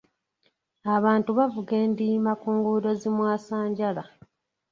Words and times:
Abantu 0.95 1.29
bavuga 1.39 1.73
endiima 1.83 2.31
ku 2.41 2.47
nguudo 2.55 2.89
zi 2.99 3.09
mwasanjala. 3.15 4.03